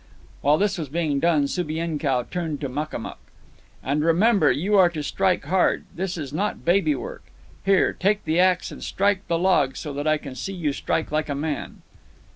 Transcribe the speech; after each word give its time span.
While 0.41 0.57
this 0.57 0.79
was 0.79 0.89
being 0.89 1.19
done, 1.19 1.43
Subienkow 1.45 2.23
turned 2.31 2.59
to 2.61 2.67
Makamuk. 2.69 3.19
"And 3.83 4.03
remember, 4.03 4.51
you 4.51 4.75
are 4.75 4.89
to 4.89 5.03
strike 5.03 5.45
hard. 5.45 5.85
This 5.95 6.17
is 6.17 6.33
not 6.33 6.65
baby 6.65 6.95
work. 6.95 7.25
Here, 7.65 7.93
take 7.93 8.25
the 8.25 8.39
axe 8.39 8.71
and 8.71 8.83
strike 8.83 9.27
the 9.27 9.37
log, 9.37 9.77
so 9.77 9.93
that 9.93 10.07
I 10.07 10.17
can 10.17 10.33
see 10.33 10.53
you 10.53 10.73
strike 10.73 11.11
like 11.11 11.29
a 11.29 11.35
man." 11.35 11.83